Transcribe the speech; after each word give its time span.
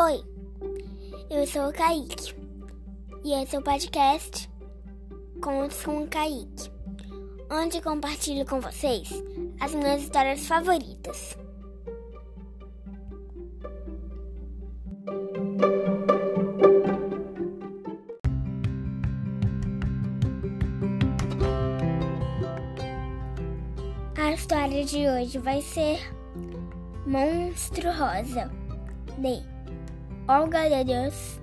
Oi, 0.00 0.22
eu 1.28 1.44
sou 1.44 1.70
o 1.70 1.72
Kaique 1.72 2.32
e 3.24 3.32
esse 3.32 3.56
é 3.56 3.58
o 3.58 3.62
podcast 3.62 4.48
Contos 5.42 5.84
com 5.84 6.04
o 6.04 6.06
Kaique, 6.06 6.70
onde 7.50 7.82
compartilho 7.82 8.46
com 8.46 8.60
vocês 8.60 9.10
as 9.58 9.74
minhas 9.74 10.02
histórias 10.02 10.46
favoritas. 10.46 11.36
A 24.16 24.32
história 24.32 24.84
de 24.84 25.08
hoje 25.08 25.38
vai 25.38 25.60
ser 25.60 25.98
Monstro 27.04 27.88
Rosa, 27.90 28.48
de 29.18 29.57
Olga 30.30 30.68
de 30.68 30.84
Deus, 30.84 31.40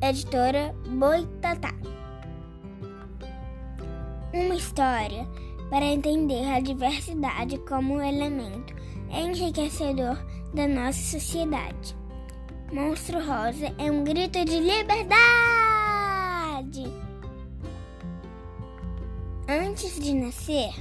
editora 0.00 0.74
Boitatá. 0.88 1.74
Uma 4.32 4.54
história 4.54 5.28
para 5.68 5.84
entender 5.84 6.42
a 6.46 6.58
diversidade 6.58 7.58
como 7.68 8.00
elemento 8.00 8.74
enriquecedor 9.10 10.16
da 10.54 10.66
nossa 10.66 11.18
sociedade. 11.18 11.94
Monstro 12.72 13.18
Rosa 13.18 13.74
é 13.76 13.92
um 13.92 14.02
grito 14.04 14.42
de 14.42 14.58
liberdade! 14.58 15.20
Antes 19.46 20.00
de 20.00 20.14
nascer, 20.14 20.72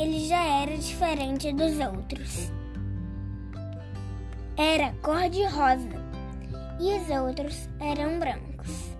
ele 0.00 0.26
já 0.26 0.42
era 0.42 0.76
diferente 0.76 1.52
dos 1.52 1.78
outros. 1.78 2.50
Era 4.56 4.92
cor 5.00 5.30
de 5.30 5.44
rosa 5.44 5.99
e 6.80 6.98
os 6.98 7.10
outros 7.10 7.68
eram 7.78 8.18
brancos. 8.18 8.96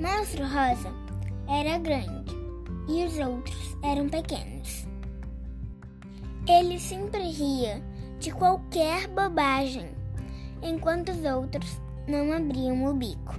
Monstro 0.00 0.44
Rosa 0.44 0.92
era 1.48 1.78
grande 1.78 2.32
e 2.88 3.04
os 3.04 3.18
outros 3.18 3.76
eram 3.82 4.08
pequenos. 4.08 4.86
Ele 6.48 6.78
sempre 6.78 7.30
ria 7.32 7.82
de 8.20 8.30
qualquer 8.30 9.08
bobagem, 9.08 9.88
enquanto 10.62 11.08
os 11.08 11.24
outros 11.24 11.80
não 12.06 12.32
abriam 12.32 12.84
o 12.84 12.94
bico. 12.94 13.34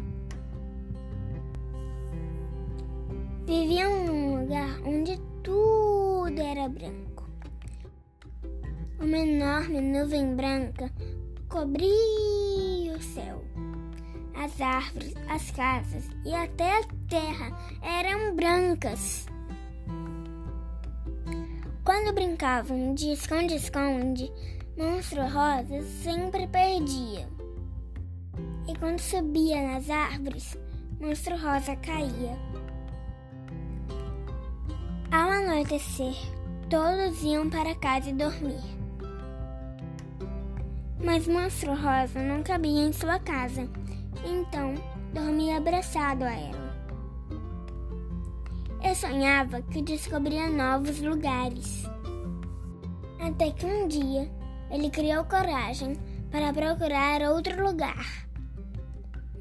Viviam 3.45 4.05
num 4.05 4.41
lugar 4.41 4.81
onde 4.85 5.17
tudo 5.41 6.41
era 6.41 6.67
branco. 6.67 7.25
Uma 8.99 9.17
enorme 9.17 9.79
nuvem 9.79 10.35
branca 10.35 10.91
cobria 11.49 12.95
o 12.95 13.01
céu. 13.01 13.43
As 14.35 14.59
árvores, 14.61 15.13
as 15.29 15.51
casas 15.51 16.03
e 16.25 16.33
até 16.33 16.79
a 16.79 16.83
terra 17.09 17.57
eram 17.81 18.35
brancas. 18.35 19.25
Quando 21.83 22.13
brincavam 22.13 22.93
de 22.93 23.13
esconde-esconde, 23.13 24.31
Monstro 24.77 25.21
Rosa 25.23 25.81
sempre 26.03 26.47
perdia. 26.47 27.27
E 28.67 28.77
quando 28.77 28.99
subia 28.99 29.73
nas 29.73 29.89
árvores, 29.89 30.57
Monstro 30.99 31.35
Rosa 31.37 31.75
caía. 31.77 32.37
Ao 35.09 35.29
anoitecer, 35.31 36.15
todos 36.69 37.23
iam 37.23 37.49
para 37.49 37.73
casa 37.75 38.11
dormir. 38.11 38.86
Mas 41.03 41.27
Monstro 41.27 41.71
Rosa 41.71 42.19
não 42.19 42.41
cabia 42.43 42.87
em 42.87 42.91
sua 42.91 43.19
casa, 43.19 43.69
então 44.25 44.73
dormia 45.13 45.57
abraçado 45.57 46.23
a 46.23 46.33
ela. 46.33 46.67
Eu 48.83 48.95
sonhava 48.95 49.61
que 49.61 49.81
descobria 49.81 50.49
novos 50.49 51.01
lugares. 51.01 51.83
Até 53.19 53.51
que 53.51 53.65
um 53.65 53.87
dia 53.87 54.31
ele 54.71 54.89
criou 54.89 55.23
coragem 55.25 55.97
para 56.31 56.53
procurar 56.53 57.21
outro 57.21 57.63
lugar. 57.63 58.27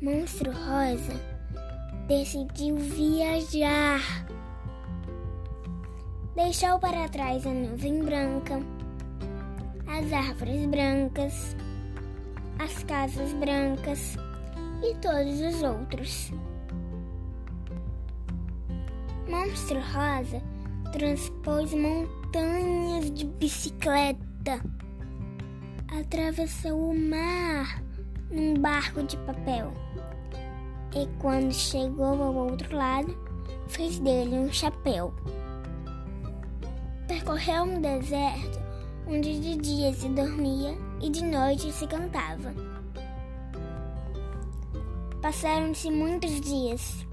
Monstro 0.00 0.52
Rosa 0.52 1.20
decidiu 2.06 2.76
viajar 2.76 4.00
deixou 6.36 6.78
para 6.78 7.08
trás 7.08 7.46
a 7.46 7.50
nuvem 7.50 8.04
branca, 8.04 8.60
as 9.96 10.12
árvores 10.12 10.66
brancas, 10.66 11.56
as 12.58 12.84
casas 12.84 13.32
brancas 13.34 14.16
e 14.82 14.94
todos 14.96 15.40
os 15.40 15.62
outros. 15.62 16.32
Monstro 19.26 19.80
Rosa 19.80 20.42
transpôs 20.92 21.72
montanhas 21.72 23.10
de 23.12 23.24
bicicleta, 23.24 24.60
atravessou 25.98 26.90
o 26.90 26.94
mar 26.94 27.82
num 28.30 28.54
barco 28.54 29.02
de 29.02 29.16
papel 29.18 29.72
e, 30.94 31.08
quando 31.18 31.52
chegou 31.52 32.22
ao 32.22 32.34
outro 32.34 32.76
lado, 32.76 33.16
fez 33.68 33.98
dele 33.98 34.36
um 34.36 34.52
chapéu 34.52 35.14
percorreu 37.06 37.62
um 37.62 37.80
deserto 37.80 38.65
onde 39.06 39.38
de 39.40 39.56
dia 39.56 39.92
se 39.92 40.08
dormia 40.08 40.76
e 41.00 41.08
de 41.08 41.24
noite 41.24 41.72
se 41.72 41.86
cantava. 41.86 42.52
Passaram-se 45.22 45.90
muitos 45.90 46.40
dias, 46.40 47.06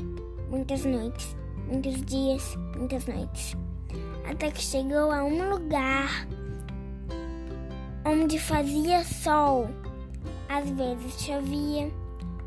muitas 0.50 0.84
noites, 0.86 1.36
muitos 1.68 2.02
dias, 2.04 2.56
muitas 2.78 3.06
noites, 3.06 3.56
até 4.30 4.52
que 4.52 4.62
chegou 4.62 5.12
a 5.12 5.24
um 5.24 5.50
lugar 5.50 6.28
onde 8.06 8.40
fazia 8.40 9.04
sol. 9.04 9.70
Às 10.50 10.70
vezes 10.70 11.20
chovia, 11.20 11.92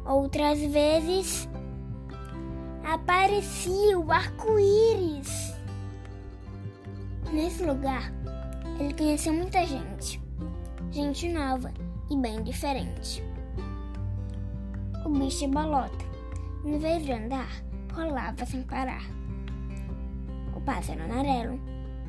outras 0.04 0.58
vezes 0.60 1.48
aparecia 2.84 3.98
o 3.98 4.12
arco-íris. 4.12 5.54
Nesse 7.32 7.64
lugar, 7.64 8.12
ele 8.78 8.92
conheceu 8.94 9.32
muita 9.32 9.64
gente, 9.66 10.20
gente 10.90 11.28
nova 11.32 11.72
e 12.10 12.16
bem 12.16 12.42
diferente. 12.42 13.22
O 15.04 15.08
bicho 15.08 15.48
bolota, 15.48 16.04
em 16.64 16.78
vez 16.78 17.04
de 17.04 17.12
andar, 17.12 17.48
rolava 17.92 18.44
sem 18.44 18.62
parar. 18.62 19.04
O 20.54 20.60
pássaro 20.60 21.02
amarelo 21.04 21.58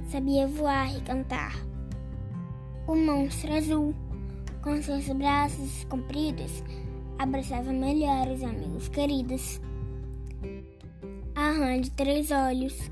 sabia 0.09 0.47
voar 0.47 0.93
e 0.95 1.01
cantar. 1.01 1.55
O 2.85 2.95
monstro 2.95 3.53
azul, 3.53 3.95
com 4.61 4.81
seus 4.81 5.07
braços 5.09 5.85
compridos, 5.85 6.63
abraçava 7.17 7.71
melhores 7.71 8.43
amigos 8.43 8.89
queridos. 8.89 9.61
A 11.35 11.51
rã 11.51 11.79
de 11.79 11.91
três 11.91 12.31
olhos, 12.31 12.91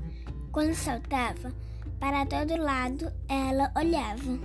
quando 0.52 0.74
saltava, 0.74 1.52
para 1.98 2.26
todo 2.26 2.56
lado 2.56 3.12
ela 3.28 3.72
olhava. 3.76 4.38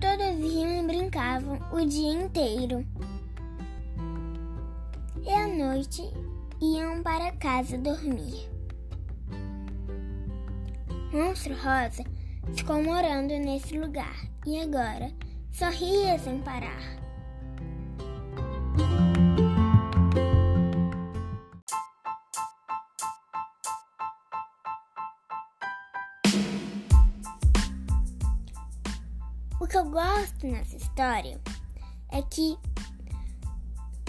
Todos 0.00 0.52
iam 0.52 0.82
e 0.82 0.86
brincavam 0.86 1.58
o 1.72 1.86
dia 1.86 2.12
inteiro. 2.12 2.86
E 5.22 5.30
à 5.30 5.46
noite 5.46 6.02
iam 6.60 7.02
para 7.02 7.32
casa 7.32 7.76
dormir. 7.78 8.48
Monstro 11.12 11.54
Rosa 11.54 12.04
ficou 12.54 12.82
morando 12.82 13.30
nesse 13.38 13.76
lugar 13.78 14.16
e 14.46 14.60
agora 14.60 15.12
sorria 15.50 16.18
sem 16.18 16.38
parar. 16.38 17.09
O 29.60 29.66
que 29.66 29.76
eu 29.76 29.84
gosto 29.84 30.46
nessa 30.46 30.74
história 30.74 31.38
é 32.10 32.22
que, 32.22 32.56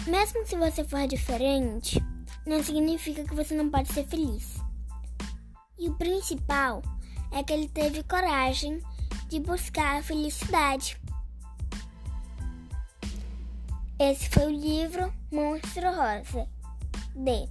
mesmo 0.07 0.47
se 0.47 0.55
você 0.55 0.81
for 0.85 1.05
diferente, 1.05 2.01
não 2.47 2.63
significa 2.63 3.25
que 3.25 3.35
você 3.35 3.53
não 3.53 3.69
pode 3.69 3.91
ser 3.91 4.07
feliz. 4.07 4.55
E 5.77 5.89
o 5.89 5.95
principal 5.95 6.81
é 7.31 7.43
que 7.43 7.51
ele 7.51 7.67
teve 7.67 8.01
coragem 8.03 8.81
de 9.27 9.41
buscar 9.41 9.99
a 9.99 10.03
felicidade. 10.03 10.97
Esse 13.99 14.29
foi 14.29 14.45
o 14.45 14.57
livro 14.57 15.13
Monstro 15.29 15.89
Rosa, 15.89 16.47
de 17.13 17.49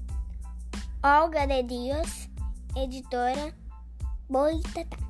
Olga 1.03 1.47
de 1.47 1.63
Dias, 1.65 2.31
editora 2.75 3.55
Boitatá. 4.27 5.10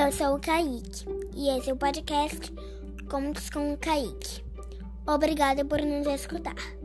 Eu 0.00 0.10
sou 0.10 0.36
o 0.36 0.40
Kaique 0.40 1.04
e 1.36 1.50
esse 1.50 1.68
é 1.68 1.72
o 1.74 1.76
podcast 1.76 2.50
Contos 3.10 3.50
com 3.50 3.74
o 3.74 3.76
Kaique. 3.76 4.42
Obrigada 5.06 5.62
por 5.62 5.78
nos 5.82 6.06
escutar. 6.06 6.79